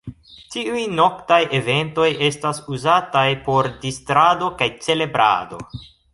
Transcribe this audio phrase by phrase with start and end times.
[0.53, 5.63] Tiuj noktaj eventoj estas uzataj por distrado kaj celebrado.